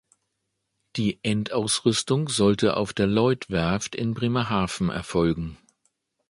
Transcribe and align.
Die 0.95 1.19
Endausrüstung 1.21 2.27
soll 2.27 2.55
auf 2.71 2.91
der 2.91 3.05
Lloyd 3.05 3.51
Werft 3.51 3.93
in 3.95 4.15
Bremerhaven 4.15 4.89
erfolgen. 4.89 5.59